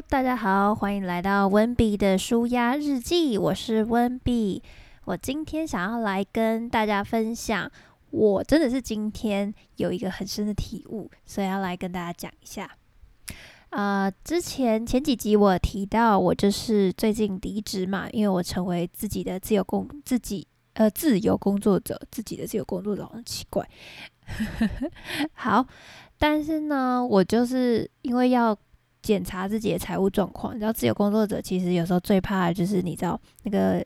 [0.00, 4.62] 大家好，欢迎来到温比的舒压日记，我是温比。
[5.04, 7.70] 我今天想要来跟大家分享，
[8.10, 12.70] 我真的是今天有一个很深的体悟，所以要来跟大家讲一下。
[13.70, 23.68] 呃，之前前几集我提到，我就是最近离职嘛，因为我成为自己的自由工，自己呃自由工作者，自己的自由工作者很奇怪。
[25.34, 25.66] 好，
[26.18, 28.56] 但是呢，我就是因为要。
[29.02, 33.84] 检查自己的财务状况，你知道，自由工作者其实有时候最怕的就是你知道那个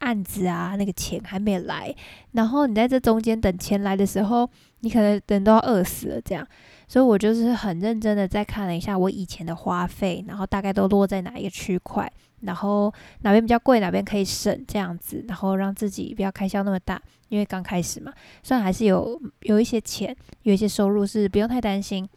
[0.00, 1.94] 案子啊，那个钱还没来，
[2.32, 4.48] 然后你在这中间等钱来的时候，
[4.80, 6.46] 你可能人都要饿死了这样。
[6.86, 18.10] 所以我就是很认真的再看了一下我以前的花费，然后大概都落在哪一个区块，然后哪边比较贵，哪边可以省这样子，然后让自己不要开销那么大，因为刚开始嘛，
[18.42, 22.08] 虽然还是有有一些钱，有一些收入是不用太担心。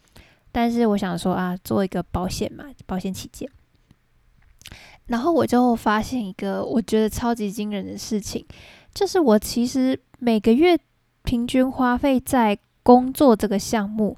[0.52, 3.50] 但是我想说啊，做一个保险嘛，保险起见。
[5.06, 8.46] 然后我就发现一个我觉得超级惊人的事情，
[8.94, 10.78] 就是我其实每个月
[11.24, 14.16] 平均花费在工作这个项目，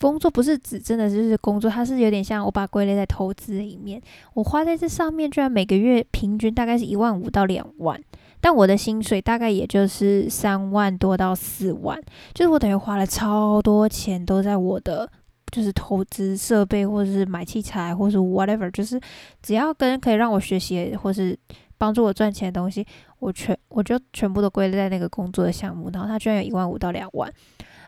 [0.00, 4.02] 工作不是指真的就是工作，它是有点像我把归类在投资里面。
[4.34, 7.98] 我花在这上面，居然每个月平均大概是一万五到两万，
[8.40, 11.98] 但我的薪水大概也就是三万多到四万，
[12.34, 15.08] 就是我等于花了超多钱都在我的。
[15.52, 18.98] 就是投资设备，或者是买器材，或是 whatever，就是
[19.42, 21.38] 只要跟可以让我学习，或是
[21.76, 22.84] 帮助我赚钱的东西，
[23.18, 25.90] 我全我就全部都归类在那个工作的项目。
[25.92, 27.30] 然后他居然有一万五到两万，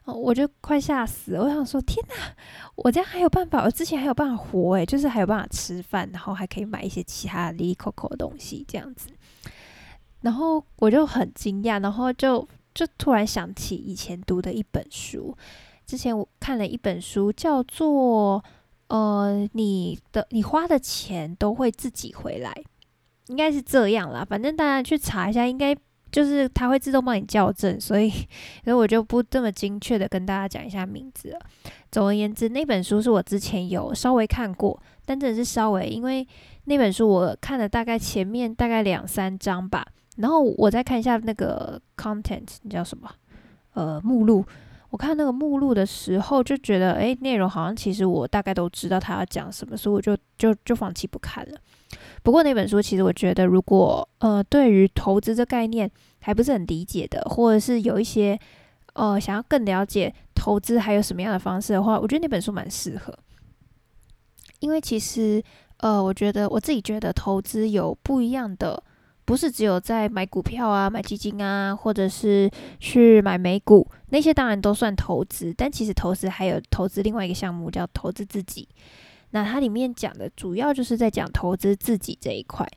[0.05, 1.43] 我就快吓死了。
[1.43, 2.15] 我想说，天哪，
[2.77, 3.65] 我这样还有办法？
[3.65, 9.09] 我之前还有办法活诶，就是还有办法吃饭，然后还可以买一些其他的 l coco 的东西这样子。
[10.21, 15.35] 然后我就很惊讶，然后就就突然想起以前读的一本书。
[15.87, 18.43] 之前我看了一本书，叫做
[18.89, 22.53] “呃，你的你花的钱都会自己回来”，
[23.29, 24.25] 应该是这样啦。
[24.25, 25.77] 反正大家去查一下，应该
[26.11, 31.39] 就是它会自动帮你校正，所以所以我就不这么精确的跟大家讲一下名字了。
[31.91, 36.27] 总而言之，那本书是我之前有稍微看过，但真的是稍微，因为
[36.65, 39.87] 那本书我看了大概前面大概两三章吧，
[40.17, 43.11] 然后我再看一下那个 content，你叫什么？
[43.75, 44.45] 呃，目录。
[44.95, 51.59] 我看那个目录的时候，就觉得诶，内容好像其实我大概都知道他要讲什么，所以我就就就放弃不看了。
[52.23, 55.91] 不过那本书其实我觉得，如果呃对于投资这概念
[56.21, 58.39] 还不是很理解的，或者是有一些
[58.93, 63.13] 呃想要更了解投资还有什么样的方式的话，我觉得那本书蛮适合。
[64.61, 65.43] 因为其实
[65.79, 68.81] 呃，我觉得我自己觉得投资有不一样的。
[69.25, 75.53] 不是只有在买股票啊、买基金啊，或者是去买美股那些，当然都算投资。
[75.57, 78.69] 但其实投资还有投资另外一个项目叫投资自己。
[79.31, 82.69] 那它里面讲的主要就是在讲投资自己这一块。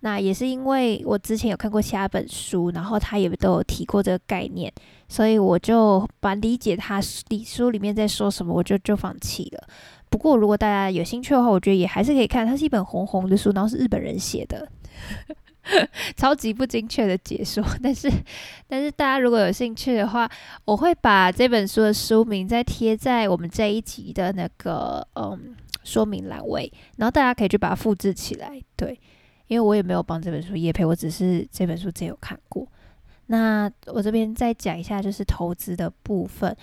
[0.00, 4.72] 那也是因为我之前有看过其他本书，然后他也都有提过这个概念，
[5.08, 9.66] 所以我就把理解他书书里面在说什么，我就就放弃了。
[10.08, 12.46] 不过如果大家有兴趣的话，我觉得也还是可以看。
[12.46, 14.70] 它是一本红红的书，然后是日本人写的。
[16.16, 18.10] 超级不精确的解说， 但是
[18.66, 20.30] 但是大家如果有兴趣的话，
[20.64, 28.60] 我会把这本书的书名再贴在我们这一集的那个嗯说明栏位，然后大家可以去把它复制起来。
[28.76, 28.98] 对，
[29.46, 32.66] 因为我也没有帮这本书页配，我只是这本书真有看过。
[33.26, 36.56] 那我这边再讲一下，就是投资的部分。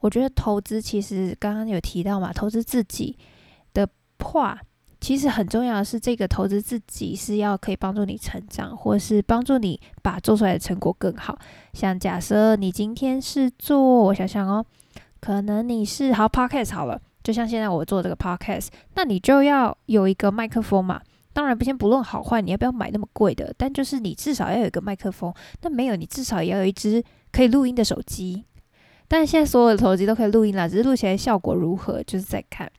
[0.00, 3.16] 我觉得投资其实刚刚有提到嘛，投资自己
[3.74, 3.88] 的
[4.20, 4.60] 话。
[5.02, 11.36] 其实很重要的是，这个投资自己是要可以帮助你成长，或是帮助你把做出来的成果更好。
[11.72, 14.64] 像假设你今天是做，我想想哦，
[15.20, 21.00] 可能你是好 podcast 好了，就像现在我做这个 podcast，那你就要有一个麦克风嘛。
[21.32, 23.52] 当然不先不论好坏，你要不要买那么贵的？
[23.58, 25.34] 但就是你至少要有一个麦克风。
[25.62, 27.02] 那没有，你至少也要有一支
[27.32, 28.44] 可以录音的手机。
[29.08, 32.70] 但现在所有的手机都可以录音了，只是录起来效果如何，就是在看。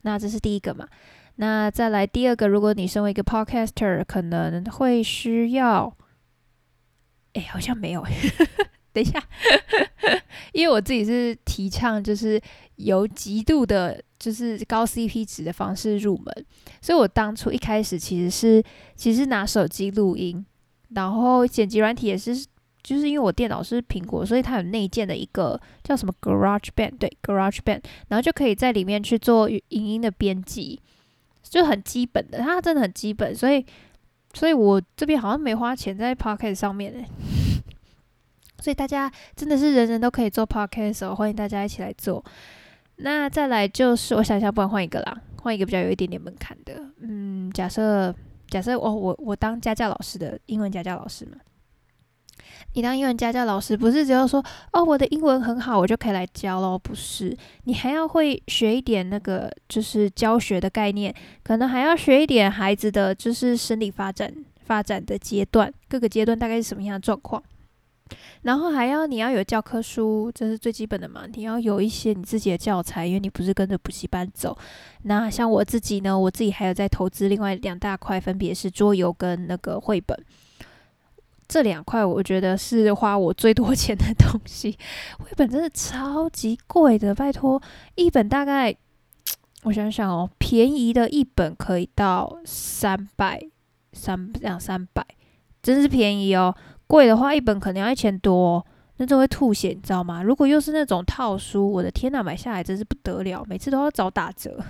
[0.00, 0.88] 那这是第一个嘛。
[1.40, 5.96] 那再来第二个，如果你身为一个 podcaster，可能会需要，
[7.34, 8.04] 哎，好像没有，
[8.92, 9.22] 等一下，
[10.52, 12.40] 因为我自己是提倡就是
[12.74, 16.44] 由极度的，就是高 CP 值的方式入门，
[16.82, 18.60] 所以我当初一开始其实是
[18.96, 20.44] 其实拿手机录音，
[20.88, 22.34] 然后剪辑软体也是，
[22.82, 30.80] 就是因为我电脑是苹果，所以它有内建的一个叫什么 Garage Band，对，Garage Band，然后就可以在里面去做影音的编辑。
[31.48, 33.64] 就很基本的，它真的很基本，所以，
[34.34, 37.04] 所以我这边好像没花钱在 podcast 上面诶，
[38.60, 42.24] 所以大家真的是人人都可以做 podcast 哦，欢迎大家一起来做。
[42.96, 45.22] 那再来就是，我想想，不然换一个啦。
[45.40, 46.82] 换一个比较有一点点门槛的。
[46.98, 48.12] 嗯，假设
[48.48, 51.36] 假设哦，我我当家教老师的英文家教老师嘛。
[52.74, 56.78] 你当英文家教老师，不是只有说哦，我的英文很好，我就可以来教咯。
[56.78, 64.32] 不是，你还要会学一点那个，就是教学的概念，可能还要学一点孩子的就是生理发展
[64.64, 67.42] 发展的阶段，各个阶段大概是什么样的状况。
[68.42, 71.24] 然后还要你要有教科书，这是最基本的嘛。
[71.34, 74.56] 你要有一些你自己的教材，因为你不是跟着补习班走。
[75.02, 80.18] 那像我自己呢，我自己还有在投资另外两大块，分别是桌游跟那个绘本。
[81.48, 84.76] 这两块我觉得是花我最多 钱的东西，
[85.18, 87.60] 绘本真的超级贵的，拜托，
[87.94, 88.76] 一本大概
[89.62, 93.40] 我想想哦，便宜的一本可以到三百
[93.94, 95.02] 三两三百，
[95.62, 96.54] 真是便宜哦。
[96.86, 98.64] 贵的话一本可能要一千多，
[98.98, 100.22] 那就会吐血，你知道吗？
[100.22, 104.62] 如果又是那种套书，我的天呐，买下来真是不得了，每次都要找打折，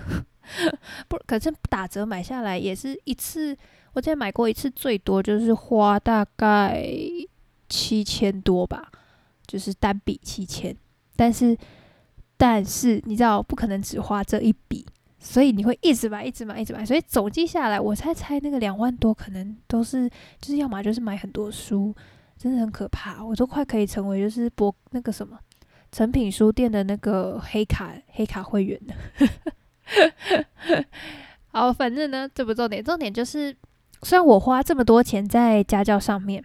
[1.09, 3.57] 不，可是打折买下来也是一次。
[3.93, 6.85] 我之前买过一次，最多就是花大概
[7.67, 8.91] 七千多吧，
[9.47, 10.75] 就是单笔七千。
[11.15, 11.57] 但是，
[12.37, 14.85] 但是你知道，不可能只花这一笔，
[15.19, 16.85] 所以你会一直买，一直买，一直买。
[16.85, 20.09] 所以总计下来，我猜猜那个两万多，可能都是
[20.39, 21.93] 就是要么就是买很多书，
[22.37, 23.23] 真的很可怕。
[23.23, 25.37] 我都快可以成为就是博那个什么
[25.91, 30.85] 成品书店的那个黑卡黑卡会员了。
[31.51, 33.55] 好，反正呢，这不重点，重点就是。
[34.03, 36.43] 虽然我花这么多钱在家教上面，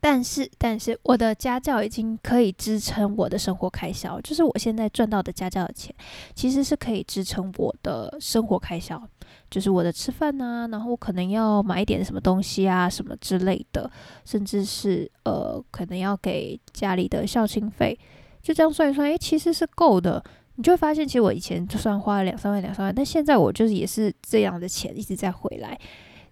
[0.00, 5.94] 但是但是我的家教已经可以支撑我的生活开销，就是我现在赚到的家教的钱，
[6.34, 9.02] 其实是可以支撑我的生活开销，
[9.50, 13.90] 就是我的吃饭啊，然后可能要买一点什么东西啊，什么之类的，
[14.24, 17.98] 甚至是呃，可能要给家里的孝亲费，
[18.42, 20.22] 就这样算一算，诶，其实是够的。
[20.58, 25.78] 你就会发现，其实我以前就算花了两三万、两三万，但现在我就是也是这样的钱一直在回来。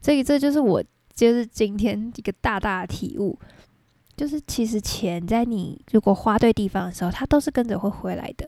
[0.05, 0.85] 所以这就是我
[1.15, 3.39] 就是今天一个大大的体悟，
[4.15, 8.47] 就是其实钱在你如果花对地方的时候，它都是跟着会回来的。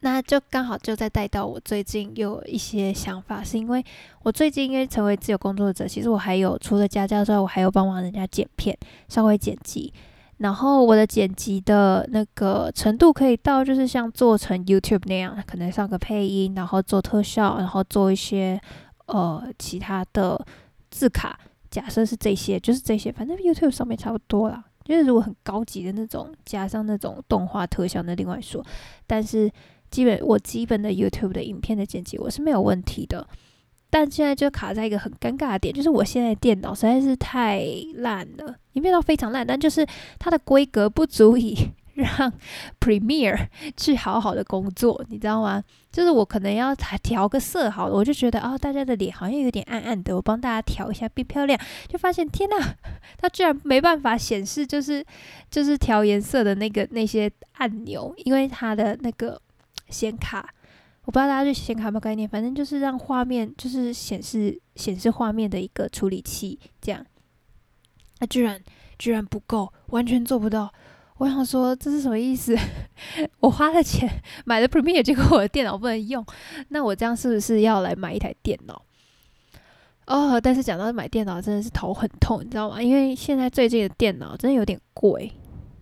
[0.00, 3.84] 那就刚好就在带到我最近有一些想法，是因为
[4.24, 8.76] 我最近因为成为自由工作者，其实我还有除了家教之外，我还有帮忙人家剪片，
[9.08, 9.92] 稍微剪辑。
[10.38, 18.60] 然后我的剪辑的那个程度可以到，就是像做成 YouTube 那样，可能上个配音，然后做特效，然后做一些。
[19.12, 20.44] 呃，其他的
[20.90, 21.38] 字卡，
[21.70, 24.64] 假设是这些，就是这些，反正 YouTube 上面差不多啦。
[24.84, 28.64] 就是如果很高级的那种，加上那种动画特效，那另外说。
[29.06, 29.50] 但是
[29.90, 33.26] 基本我基本的 YouTube 的影片的剪辑，我是没有问题的。
[33.90, 37.64] 但现在就卡在一个很尴尬的点，就是我现在电脑实在是太
[37.96, 39.84] 烂了，影片到非常烂，但就是
[40.18, 41.56] 它的规格不足以。
[42.00, 42.32] 让
[42.80, 45.62] Premiere 去好好的工作，你知道吗？
[45.92, 51.58] 就是我可能要调个色，好了，我就觉得啊，大家的脸好像有点暗暗的，我帮大家调一下变漂亮，
[51.88, 52.56] 就发现天呐，
[53.18, 55.04] 它居然没办法显示，就是
[55.50, 59.40] 就是调颜色的那个那些按钮，因为它的那个
[59.88, 60.48] 显卡，
[61.06, 67.04] 我不知道大家对显卡有没有概念，反正就是让画面就是显示显示画面的一个处理器，这样，
[68.20, 68.60] 它居然
[68.96, 70.72] 居然不够，完全做不到。
[71.20, 72.56] 我想说这是什么意思？
[73.40, 74.08] 我花了钱
[74.46, 76.24] 买了 Premiere，结果我的电脑不能用，
[76.70, 78.82] 那我这样是不是要来买一台电脑？
[80.06, 82.82] 哦，但是讲到买电脑，真的是头很痛，你知道吗？
[82.82, 85.30] 因为现在最近的电脑真的有点贵，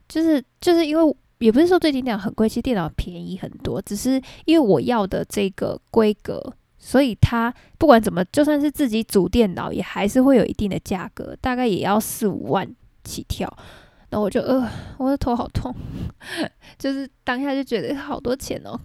[0.09, 12.68] 就是就是因为也不是说最近电脑很贵，其实电脑便宜很多，只是因为我要的这个规格，所以它不管怎么，就算是自己组电脑，也还是会有一定的价格，大概也要四五万
[13.04, 13.57] 起跳。
[14.10, 15.74] 那我就呃，我的头好痛，
[16.78, 18.78] 就是当下就觉得好多钱哦。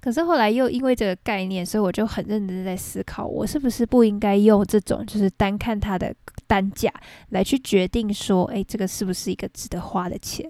[0.00, 6.14] 可是后来又因为这个概念，所以我就很认真在思考，我是不是不应该用这种就是单看它的
[6.46, 6.92] 单价
[7.30, 10.48] 来去决定说，哎，这个是不是一个值得花的钱？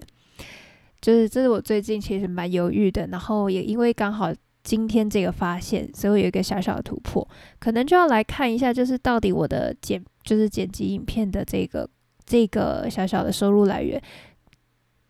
[1.01, 3.05] 就是这是我最近其实蛮犹豫的。
[3.07, 7.27] 然后也因为刚好今天这个发现，所以我有一个小小的突破，
[7.59, 11.89] 可能就要来看一下，就是到底我的剪就是剪辑影片的这个。
[12.25, 14.01] 这个小小的收入来源，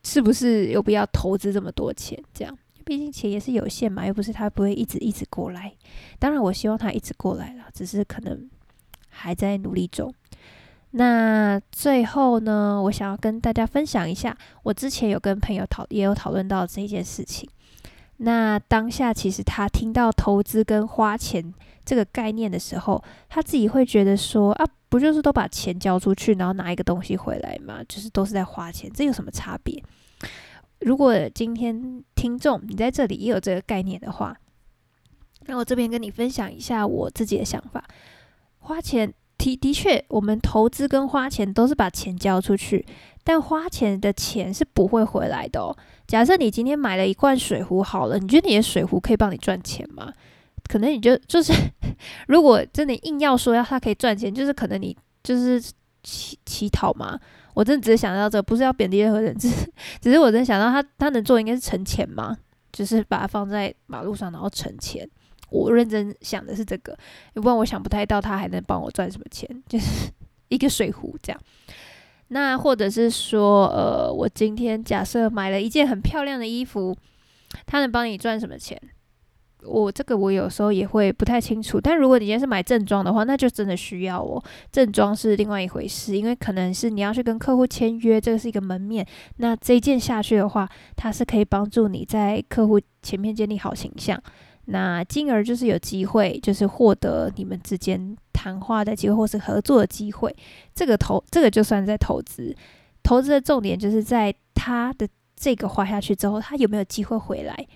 [0.04, 2.22] 是不是有必要投资这么多钱？
[2.34, 5.74] 这样，毕竟钱也是有限嘛，又不是他不会一直一直过来。
[6.20, 8.50] 当然，我希望他一直过来了，只是可能
[9.10, 10.14] 还在努力中。
[10.92, 17.50] 那最后呢，我想要跟大家分享一下，我之前有跟朋友讨，也有讨论到这件事情。
[18.18, 21.52] 那当下其实他听到投资跟花钱
[21.86, 24.66] 这个概念的时候，他自己会觉得说啊。
[24.94, 27.80] 不就是都把钱交出去，然后拿一个东西回来吗？
[27.90, 29.84] 就是都是在花钱，这有什么差别？
[30.82, 34.38] 如果今天听众你在这里也有这个概念的话，
[35.48, 37.84] 那我这边跟你分享一下我自己的想法，
[38.60, 39.12] 花钱。
[39.40, 42.86] 的的确，我们投资跟花钱都是把钱交出去，
[43.24, 45.76] 但花钱的钱是不会回来的哦。
[46.06, 50.14] 假设你今天买了一罐水壶好了，你觉得你的水壶可以帮你赚钱吗？
[50.70, 51.54] 可能你就就是，
[52.28, 55.62] 如果真的硬要说要它可以赚钱，就是可能你就是
[56.04, 57.20] 乞乞讨嘛。
[57.54, 62.36] 我真的只是想到这，不是要贬低任何人， 只是只是我真的想到他他能做应该是存钱嘛，
[62.72, 65.08] 就是把它放在马路上然后存钱。
[65.52, 66.98] 我认真想的是这个，
[67.34, 70.10] 要不然我想不太到他还能帮我赚什么钱， 就是
[70.48, 71.40] 一个水壶这样。
[72.30, 76.98] 那或者是说，呃，我今天假设买了一件很漂亮的衣服，
[77.68, 78.82] 他能帮你赚什么钱？
[79.66, 81.80] 我这个我有时候也会不太清楚。
[81.80, 84.44] 但如果你今天是买正装的话，那就真的需要哦。
[84.72, 89.06] 正装是另外一回事，因为可能是你要去跟客户签约，这个是一个门面。
[89.38, 94.22] 那这一件下去的话，它是可以帮助你在客户前面建立好形象。
[94.66, 100.34] 那进而就是有机会，就是获得你们之间谈话的机会，或是合作的机会。
[100.74, 102.56] 这个投，这个就算在投资。
[103.04, 105.06] 投资的重点就是在他的
[105.36, 107.68] 这个花下去之后，他有没有机会回来。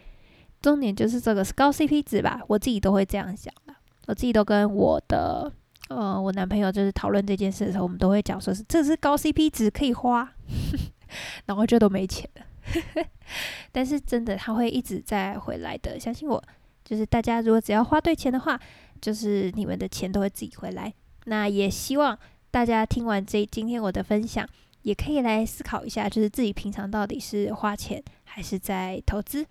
[0.61, 2.41] 重点就是这个是高 CP 值吧？
[2.47, 3.73] 我自己都会这样想的。
[4.07, 5.51] 我自己都跟我的
[5.89, 10.33] 呃我男朋友就是讨论这件事的时候，我们都会讲说是这是高 CP 值可以花，
[11.45, 12.45] 然后就都没钱了。
[13.71, 16.41] 但是真的他会一直在回来的，相信我。
[16.83, 18.57] 就是大家如果只要花对钱的话，
[19.01, 20.93] 就是你们的钱都会自己回来。
[21.25, 22.17] 那也希望
[22.49, 24.47] 大家听完这今天我的分享，
[24.83, 29.45] 也可以来思考一下，就是自己平常到底是花钱还是在投资。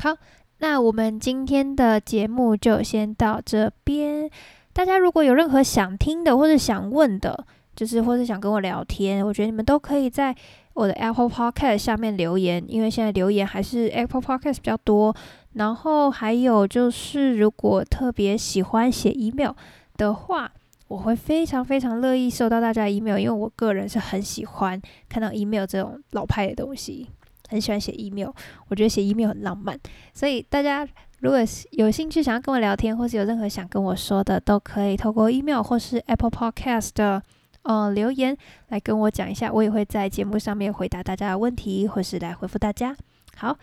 [0.00, 0.16] 好，
[0.58, 4.30] 那我们今天的节目就先到这边。
[4.72, 10.32] 大家如果有任何想听的或者想问的，就是或者想跟我聊天，我觉得你们都可以在
[10.74, 15.12] 我的 Apple Podcast 下面留言，因为现在留言还是 Apple Podcast 比较多。
[15.54, 19.50] 然后还有就是，如果特别喜欢写 email
[19.96, 20.52] 的话，
[20.86, 27.08] 我会非常非常乐意收到大家 email，因为我个人是很喜欢看到 email 这种老派的东西，
[27.48, 28.30] 很喜欢写 email，
[28.68, 29.76] 我觉得写 email 很浪漫。
[30.14, 30.86] 所以大家
[31.18, 31.40] 如果
[31.72, 37.22] 有兴趣想要跟我聊天，或是有任何想跟我说的，都可以透过 email 或是 Apple Podcast 的
[37.62, 38.36] 呃留言
[38.68, 42.96] 来跟我讲一下，我也会在节目上面回答大家的问题，或是来回复大家。
[43.36, 43.58] 好。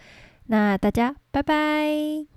[0.48, 2.35] 那大家拜拜。